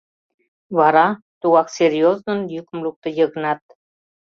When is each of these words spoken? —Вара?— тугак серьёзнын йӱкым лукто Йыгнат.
—Вара?— 0.77 1.07
тугак 1.41 1.67
серьёзнын 1.75 2.39
йӱкым 2.53 2.77
лукто 2.85 3.07
Йыгнат. 3.17 3.61